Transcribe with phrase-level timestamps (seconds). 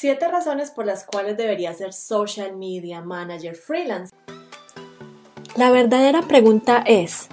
[0.00, 4.10] Siete razones por las cuales deberías ser social media manager freelance.
[5.56, 7.28] La verdadera pregunta es,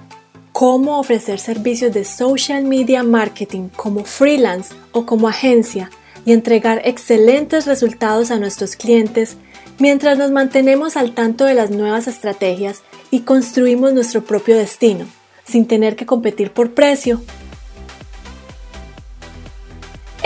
[0.52, 5.88] ¿cómo ofrecer servicios de social media marketing como freelance o como agencia
[6.26, 9.38] y entregar excelentes resultados a nuestros clientes
[9.78, 15.06] mientras nos mantenemos al tanto de las nuevas estrategias y construimos nuestro propio destino,
[15.46, 17.22] sin tener que competir por precio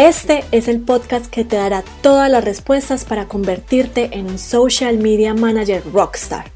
[0.09, 4.99] este es el podcast que te dará todas las respuestas para convertirte en un social
[4.99, 6.47] media manager rockstar.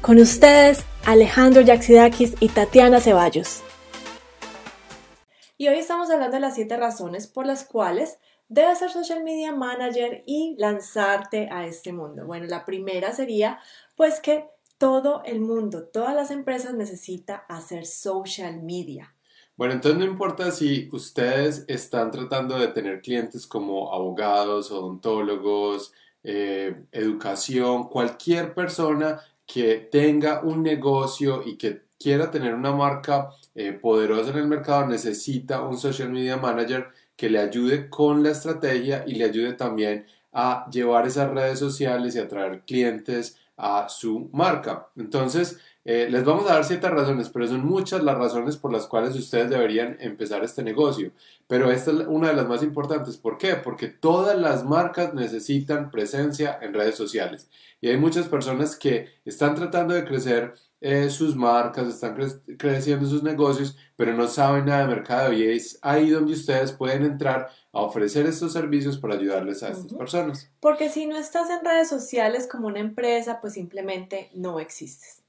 [0.00, 3.62] Con ustedes, Alejandro Yaxidakis y Tatiana Ceballos.
[5.56, 9.52] Y hoy estamos hablando de las siete razones por las cuales debes ser social media
[9.52, 12.26] manager y lanzarte a este mundo.
[12.26, 13.60] Bueno, la primera sería
[13.94, 14.48] pues que
[14.78, 19.14] todo el mundo, todas las empresas necesita hacer social media.
[19.60, 25.92] Bueno, entonces no importa si ustedes están tratando de tener clientes como abogados, odontólogos,
[26.24, 33.74] eh, educación, cualquier persona que tenga un negocio y que quiera tener una marca eh,
[33.74, 39.04] poderosa en el mercado necesita un social media manager que le ayude con la estrategia
[39.06, 44.88] y le ayude también a llevar esas redes sociales y atraer clientes a su marca.
[44.96, 48.86] Entonces, eh, les vamos a dar siete razones, pero son muchas las razones por las
[48.86, 51.12] cuales ustedes deberían empezar este negocio.
[51.46, 53.16] Pero esta es una de las más importantes.
[53.16, 53.54] ¿Por qué?
[53.56, 57.48] Porque todas las marcas necesitan presencia en redes sociales.
[57.80, 62.16] Y hay muchas personas que están tratando de crecer eh, sus marcas, están
[62.58, 67.04] creciendo sus negocios, pero no saben nada de mercado y es ahí donde ustedes pueden
[67.04, 70.50] entrar a ofrecer estos servicios para ayudarles a estas personas.
[70.60, 75.22] Porque si no estás en redes sociales como una empresa, pues simplemente no existes.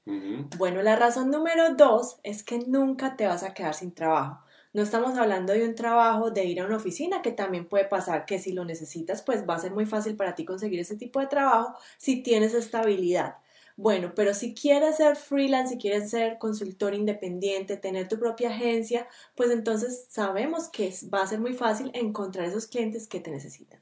[0.56, 4.42] Bueno, la razón número dos es que nunca te vas a quedar sin trabajo.
[4.72, 8.24] No estamos hablando de un trabajo de ir a una oficina, que también puede pasar
[8.24, 11.20] que si lo necesitas, pues va a ser muy fácil para ti conseguir ese tipo
[11.20, 13.36] de trabajo si tienes estabilidad.
[13.76, 19.08] Bueno, pero si quieres ser freelance, si quieres ser consultor independiente, tener tu propia agencia,
[19.34, 23.80] pues entonces sabemos que va a ser muy fácil encontrar esos clientes que te necesitan.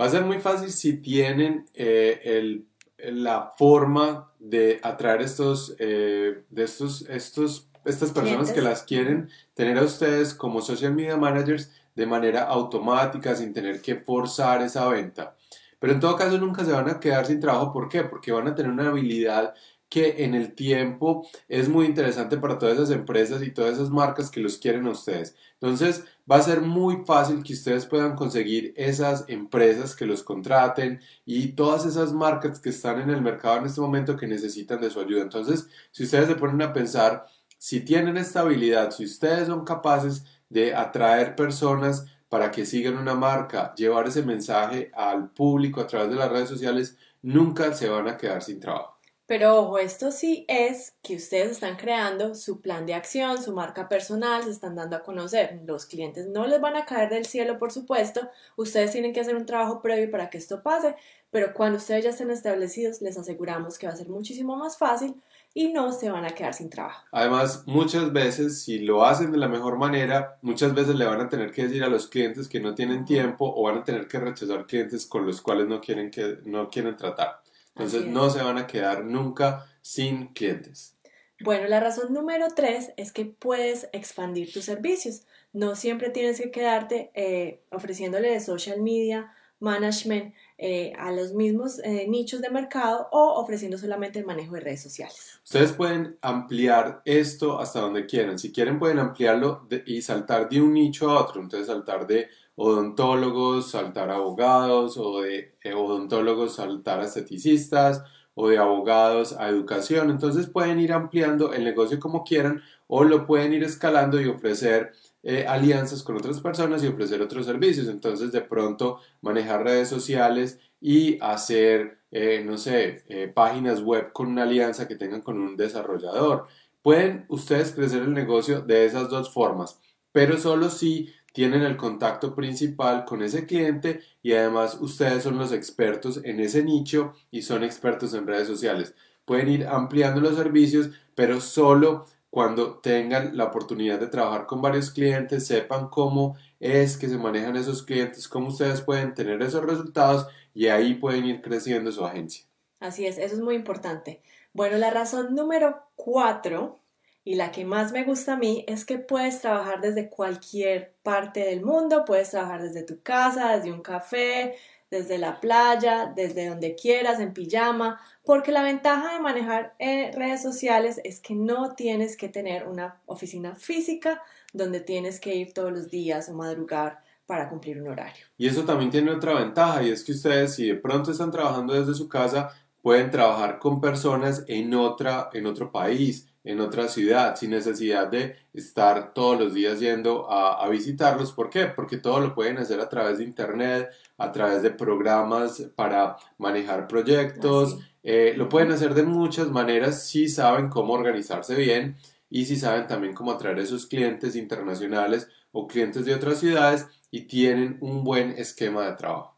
[0.00, 2.62] Va a ser muy fácil si tienen eh,
[2.98, 9.78] la forma de atraer estos, eh, de estos, estos, estas personas que las quieren tener
[9.78, 15.36] a ustedes como social media managers de manera automática, sin tener que forzar esa venta.
[15.82, 17.72] Pero en todo caso nunca se van a quedar sin trabajo.
[17.72, 18.04] ¿Por qué?
[18.04, 19.52] Porque van a tener una habilidad
[19.88, 24.30] que en el tiempo es muy interesante para todas esas empresas y todas esas marcas
[24.30, 25.34] que los quieren a ustedes.
[25.54, 31.00] Entonces va a ser muy fácil que ustedes puedan conseguir esas empresas que los contraten
[31.24, 34.88] y todas esas marcas que están en el mercado en este momento que necesitan de
[34.88, 35.22] su ayuda.
[35.22, 37.26] Entonces, si ustedes se ponen a pensar,
[37.58, 43.14] si tienen esta habilidad, si ustedes son capaces de atraer personas para que sigan una
[43.14, 48.08] marca, llevar ese mensaje al público a través de las redes sociales, nunca se van
[48.08, 48.96] a quedar sin trabajo.
[49.26, 53.86] Pero ojo, esto sí es que ustedes están creando su plan de acción, su marca
[53.86, 55.60] personal, se están dando a conocer.
[55.66, 58.30] Los clientes no les van a caer del cielo, por supuesto.
[58.56, 60.96] Ustedes tienen que hacer un trabajo previo para que esto pase,
[61.30, 65.20] pero cuando ustedes ya estén establecidos, les aseguramos que va a ser muchísimo más fácil
[65.54, 67.04] y no se van a quedar sin trabajo.
[67.12, 71.28] Además, muchas veces, si lo hacen de la mejor manera, muchas veces le van a
[71.28, 74.18] tener que decir a los clientes que no tienen tiempo o van a tener que
[74.18, 77.42] rechazar clientes con los cuales no quieren, que, no quieren tratar.
[77.74, 80.94] Entonces, no se van a quedar nunca sin clientes.
[81.40, 85.22] Bueno, la razón número tres es que puedes expandir tus servicios.
[85.52, 89.32] No siempre tienes que quedarte eh, ofreciéndole de social media,
[89.62, 94.60] management eh, a los mismos eh, nichos de mercado o ofreciendo solamente el manejo de
[94.60, 95.40] redes sociales.
[95.42, 98.38] Ustedes pueden ampliar esto hasta donde quieran.
[98.38, 101.40] Si quieren pueden ampliarlo y saltar de un nicho a otro.
[101.40, 108.02] Entonces saltar de odontólogos, saltar abogados o de eh, odontólogos saltar esteticistas
[108.34, 110.10] o de abogados a educación.
[110.10, 114.92] Entonces pueden ir ampliando el negocio como quieran o lo pueden ir escalando y ofrecer
[115.22, 117.88] eh, alianzas con otras personas y ofrecer otros servicios.
[117.88, 124.28] Entonces, de pronto, manejar redes sociales y hacer, eh, no sé, eh, páginas web con
[124.28, 126.46] una alianza que tengan con un desarrollador.
[126.82, 129.80] Pueden ustedes crecer el negocio de esas dos formas,
[130.10, 135.52] pero solo si tienen el contacto principal con ese cliente y además ustedes son los
[135.52, 138.94] expertos en ese nicho y son expertos en redes sociales.
[139.24, 144.90] Pueden ir ampliando los servicios, pero solo cuando tengan la oportunidad de trabajar con varios
[144.90, 150.26] clientes, sepan cómo es que se manejan esos clientes, cómo ustedes pueden tener esos resultados
[150.54, 152.46] y ahí pueden ir creciendo su agencia.
[152.80, 154.22] Así es, eso es muy importante.
[154.54, 156.80] Bueno, la razón número cuatro
[157.22, 161.40] y la que más me gusta a mí es que puedes trabajar desde cualquier parte
[161.40, 164.56] del mundo, puedes trabajar desde tu casa, desde un café,
[164.92, 170.42] desde la playa, desde donde quieras, en pijama, porque la ventaja de manejar eh, redes
[170.42, 174.22] sociales es que no tienes que tener una oficina física
[174.52, 178.26] donde tienes que ir todos los días o madrugar para cumplir un horario.
[178.36, 181.72] Y eso también tiene otra ventaja y es que ustedes si de pronto están trabajando
[181.72, 182.50] desde su casa,
[182.82, 188.36] pueden trabajar con personas en, otra, en otro país, en otra ciudad, sin necesidad de
[188.52, 191.32] estar todos los días yendo a, visitarlos.
[191.32, 191.66] ¿Por qué?
[191.66, 196.88] Porque todo lo pueden hacer a través de Internet, a través de programas para manejar
[196.88, 197.78] proyectos.
[198.02, 201.96] Eh, lo pueden hacer de muchas maneras si saben cómo organizarse bien
[202.28, 206.86] y si saben también cómo atraer a esos clientes internacionales o clientes de otras ciudades
[207.10, 209.36] y tienen un buen esquema de trabajo.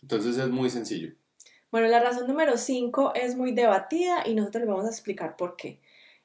[0.00, 1.12] Entonces es muy sencillo.
[1.70, 5.56] Bueno, la razón número 5 es muy debatida y nosotros les vamos a explicar por
[5.56, 5.80] qué.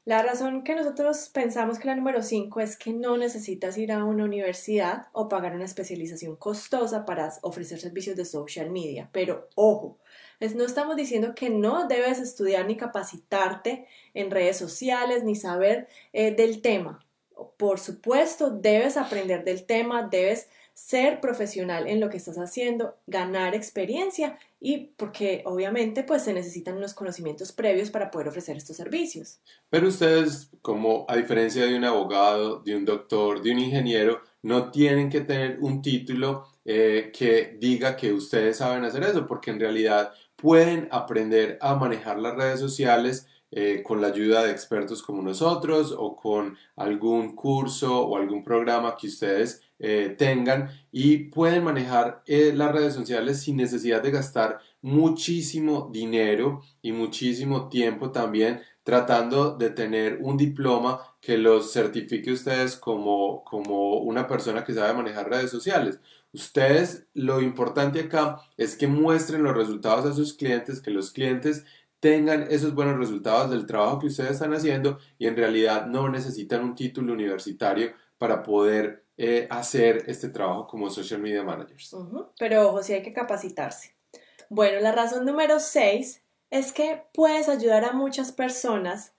[0.07, 4.05] La razón que nosotros pensamos que la número 5 es que no necesitas ir a
[4.05, 9.09] una universidad o pagar una especialización costosa para ofrecer servicios de social media.
[9.11, 9.99] Pero ojo,
[10.39, 16.33] no estamos diciendo que no debes estudiar ni capacitarte en redes sociales ni saber eh,
[16.33, 17.05] del tema.
[17.57, 23.55] Por supuesto, debes aprender del tema, debes ser profesional en lo que estás haciendo, ganar
[23.55, 29.39] experiencia y porque obviamente pues se necesitan unos conocimientos previos para poder ofrecer estos servicios.
[29.71, 34.69] Pero ustedes, como a diferencia de un abogado, de un doctor, de un ingeniero, no
[34.69, 39.59] tienen que tener un título eh, que diga que ustedes saben hacer eso, porque en
[39.59, 45.21] realidad pueden aprender a manejar las redes sociales eh, con la ayuda de expertos como
[45.21, 52.23] nosotros o con algún curso o algún programa que ustedes eh, tengan y pueden manejar
[52.25, 59.55] eh, las redes sociales sin necesidad de gastar muchísimo dinero y muchísimo tiempo también tratando
[59.55, 65.29] de tener un diploma que los certifique ustedes como, como una persona que sabe manejar
[65.29, 65.99] redes sociales.
[66.33, 71.65] Ustedes lo importante acá es que muestren los resultados a sus clientes, que los clientes
[71.99, 76.63] tengan esos buenos resultados del trabajo que ustedes están haciendo y en realidad no necesitan
[76.63, 81.95] un título universitario para poder eh, hacer este trabajo como social media managers.
[82.37, 83.95] Pero ojo, sí hay que capacitarse.
[84.49, 89.13] Bueno, la razón número 6 es que puedes ayudar a muchas personas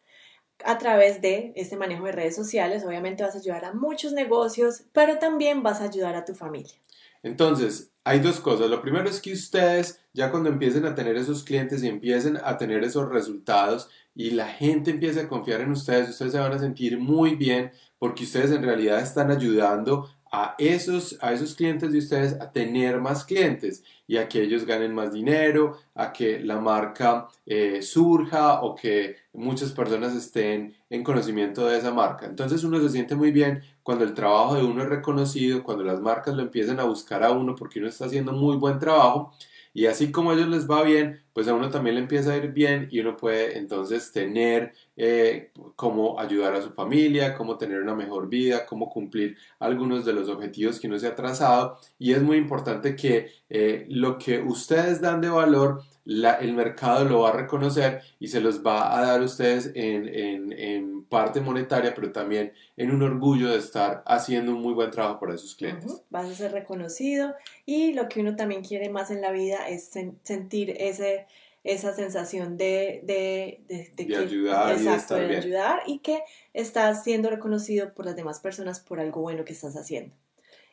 [0.64, 2.84] a través de este manejo de redes sociales.
[2.84, 6.74] Obviamente vas a ayudar a muchos negocios, pero también vas a ayudar a tu familia.
[7.22, 8.70] Entonces, hay dos cosas.
[8.70, 12.56] Lo primero es que ustedes, ya cuando empiecen a tener esos clientes y empiecen a
[12.56, 16.58] tener esos resultados y la gente empiece a confiar en ustedes, ustedes se van a
[16.58, 21.98] sentir muy bien porque ustedes en realidad están ayudando a esos, a esos clientes de
[21.98, 26.58] ustedes a tener más clientes y a que ellos ganen más dinero, a que la
[26.58, 32.26] marca eh, surja o que muchas personas estén en conocimiento de esa marca.
[32.26, 36.00] Entonces uno se siente muy bien cuando el trabajo de uno es reconocido, cuando las
[36.00, 39.32] marcas lo empiezan a buscar a uno porque uno está haciendo muy buen trabajo
[39.74, 42.36] y así como a ellos les va bien, pues a uno también le empieza a
[42.36, 47.80] ir bien y uno puede entonces tener eh, cómo ayudar a su familia, cómo tener
[47.80, 51.78] una mejor vida, cómo cumplir algunos de los objetivos que uno se ha trazado.
[51.98, 57.20] Y es muy importante que eh, lo que ustedes dan de valor el mercado lo
[57.20, 62.12] va a reconocer y se los va a dar a ustedes en, parte monetaria, pero
[62.12, 66.02] también en un orgullo de estar haciendo un muy buen trabajo para sus clientes.
[66.10, 67.34] Vas a ser reconocido
[67.64, 69.88] y lo que uno también quiere más en la vida es
[70.22, 71.26] sentir ese,
[71.64, 78.40] esa sensación de, de, ayudar, y ayudar y que estás siendo reconocido por las demás
[78.40, 80.14] personas por algo bueno que estás haciendo.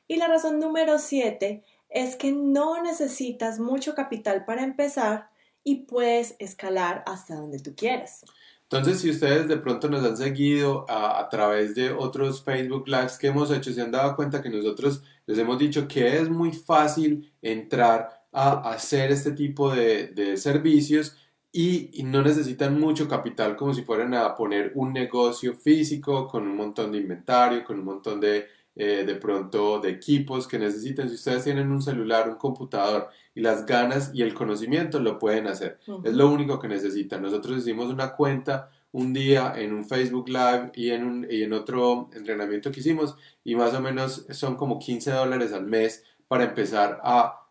[0.07, 1.63] Y la razón número siete
[1.95, 5.29] es que no necesitas mucho capital para empezar
[5.63, 8.25] y puedes escalar hasta donde tú quieras.
[8.63, 13.27] Entonces, si ustedes de pronto nos han seguido a, través de otros Facebook Lives que
[13.27, 17.31] hemos hecho, se han dado cuenta que nosotros les hemos dicho que es muy fácil
[17.41, 21.15] entrar a hacer este tipo de, servicios
[21.53, 26.57] y, no necesitan mucho capital como si fueran a poner un negocio físico con un
[26.57, 31.07] montón de inventario, con un montón de eh, de pronto de equipos que necesiten.
[31.09, 35.47] Si ustedes tienen un celular, un computador y las ganas y el conocimiento, lo pueden
[35.47, 35.79] hacer.
[36.03, 37.21] Es lo único que necesitan.
[37.21, 41.53] Nosotros hicimos una cuenta un día en un Facebook Live y en, un, y en
[41.53, 46.45] otro entrenamiento que hicimos y más o menos son como 15 dólares al mes para
[46.45, 47.45] empezar a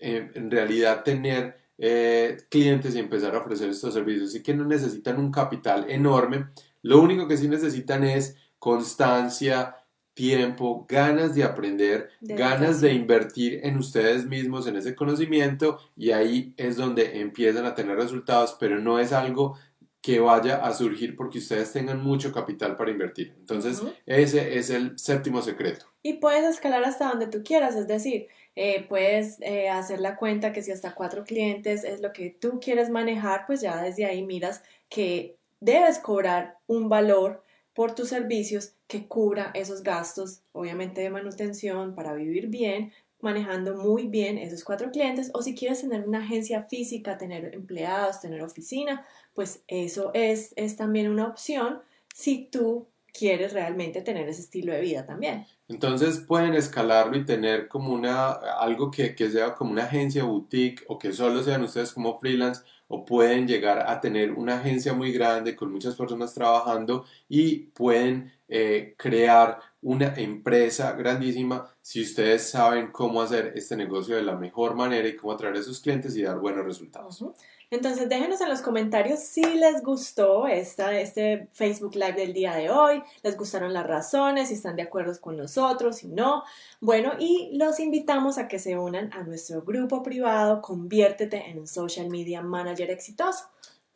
[0.00, 4.30] eh, en realidad tener eh, clientes y empezar a ofrecer estos servicios.
[4.30, 6.48] Así que no necesitan un capital enorme.
[6.82, 9.76] Lo único que sí necesitan es constancia,
[10.18, 16.54] tiempo, ganas de aprender, ganas de invertir en ustedes mismos, en ese conocimiento y ahí
[16.56, 19.56] es donde empiezan a tener resultados, pero no es algo
[20.00, 23.32] que vaya a surgir porque ustedes tengan mucho capital para invertir.
[23.38, 25.86] Entonces, ese es el séptimo secreto.
[26.02, 30.52] Y puedes escalar hasta donde tú quieras, es decir, eh, puedes eh, hacer la cuenta
[30.52, 34.24] que si hasta cuatro clientes es lo que tú quieres manejar, pues ya desde ahí
[34.24, 37.44] miras que debes cobrar un valor
[37.78, 44.08] por tus servicios que cubra esos gastos, obviamente de manutención, para vivir bien, manejando muy
[44.08, 49.06] bien esos cuatro clientes o si quieres tener una agencia física, tener empleados, tener oficina,
[49.32, 51.78] pues eso es, es también una opción
[52.12, 55.46] si tú quieres realmente tener ese estilo de vida también.
[55.68, 60.82] Entonces pueden escalarlo y tener como una, algo que, que sea como una agencia boutique
[60.88, 65.12] o que solo sean ustedes como freelance o pueden llegar a tener una agencia muy
[65.12, 72.90] grande con muchas personas trabajando y pueden eh, crear una empresa grandísima si ustedes saben
[72.90, 76.22] cómo hacer este negocio de la mejor manera y cómo atraer a sus clientes y
[76.22, 77.22] dar buenos resultados.
[77.70, 82.70] Entonces déjenos en los comentarios si les gustó esta, este Facebook Live del día de
[82.70, 86.44] hoy, les gustaron las razones, si están de acuerdo con nosotros, si no.
[86.80, 91.66] Bueno, y los invitamos a que se unan a nuestro grupo privado Conviértete en un
[91.66, 93.44] Social Media Manager exitoso.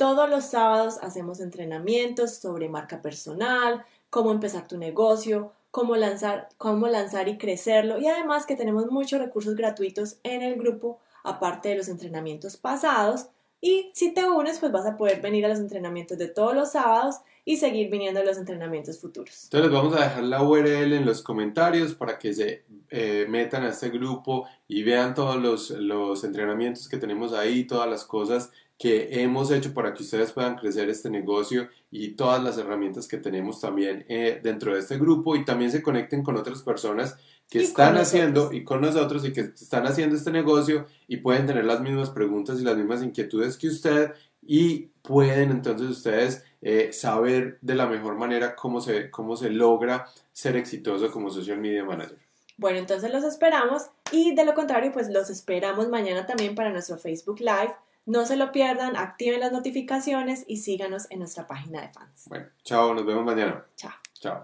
[0.03, 6.89] Todos los sábados hacemos entrenamientos sobre marca personal, cómo empezar tu negocio, cómo lanzar, cómo
[6.89, 11.77] lanzar y crecerlo y además que tenemos muchos recursos gratuitos en el grupo aparte de
[11.77, 13.29] los entrenamientos pasados.
[13.61, 16.73] Y si te unes, pues vas a poder venir a los entrenamientos de todos los
[16.73, 19.45] sábados y seguir viniendo a los entrenamientos futuros.
[19.45, 23.71] Entonces vamos a dejar la URL en los comentarios para que se eh, metan a
[23.71, 29.23] este grupo y vean todos los, los entrenamientos que tenemos ahí, todas las cosas que
[29.23, 33.61] hemos hecho para que ustedes puedan crecer este negocio y todas las herramientas que tenemos
[33.61, 37.17] también eh, dentro de este grupo y también se conecten con otras personas
[37.49, 41.65] que están haciendo y con nosotros y que están haciendo este negocio y pueden tener
[41.65, 47.59] las mismas preguntas y las mismas inquietudes que usted y pueden entonces ustedes eh, saber
[47.61, 52.19] de la mejor manera cómo se, cómo se logra ser exitoso como social media manager.
[52.57, 56.99] Bueno, entonces los esperamos y de lo contrario, pues los esperamos mañana también para nuestro
[56.99, 57.75] Facebook Live.
[58.05, 62.25] No se lo pierdan, activen las notificaciones y síganos en nuestra página de fans.
[62.29, 63.65] Bueno, chao, nos vemos mañana.
[63.77, 63.93] Chao.
[64.15, 64.43] Chao.